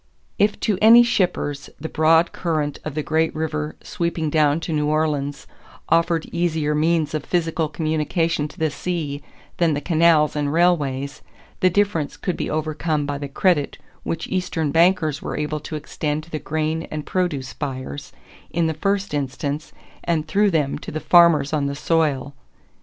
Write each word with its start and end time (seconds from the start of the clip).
If 0.39 0.59
to 0.61 0.79
any 0.81 1.03
shippers 1.03 1.69
the 1.79 1.87
broad 1.87 2.31
current 2.31 2.79
of 2.83 2.95
the 2.95 3.03
great 3.03 3.35
river 3.35 3.75
sweeping 3.83 4.31
down 4.31 4.59
to 4.61 4.73
New 4.73 4.87
Orleans 4.87 5.45
offered 5.89 6.25
easier 6.31 6.73
means 6.73 7.13
of 7.13 7.23
physical 7.23 7.69
communication 7.69 8.47
to 8.47 8.57
the 8.57 8.71
sea 8.71 9.21
than 9.57 9.75
the 9.75 9.79
canals 9.79 10.35
and 10.35 10.51
railways, 10.51 11.21
the 11.59 11.69
difference 11.69 12.17
could 12.17 12.35
be 12.35 12.49
overcome 12.49 13.05
by 13.05 13.19
the 13.19 13.29
credit 13.29 13.77
which 14.01 14.25
Eastern 14.27 14.71
bankers 14.71 15.21
were 15.21 15.37
able 15.37 15.59
to 15.59 15.75
extend 15.75 16.23
to 16.23 16.31
the 16.31 16.39
grain 16.39 16.87
and 16.89 17.05
produce 17.05 17.53
buyers, 17.53 18.11
in 18.49 18.65
the 18.65 18.73
first 18.73 19.13
instance, 19.13 19.71
and 20.03 20.27
through 20.27 20.49
them 20.49 20.79
to 20.79 20.89
the 20.89 20.99
farmers 20.99 21.53
on 21.53 21.67
the 21.67 21.75
soil. 21.75 22.33